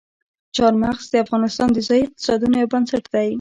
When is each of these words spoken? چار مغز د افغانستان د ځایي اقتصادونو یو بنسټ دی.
چار 0.55 0.73
مغز 0.83 1.05
د 1.11 1.15
افغانستان 1.25 1.69
د 1.73 1.79
ځایي 1.87 2.03
اقتصادونو 2.05 2.55
یو 2.61 2.71
بنسټ 2.73 3.03
دی. 3.13 3.27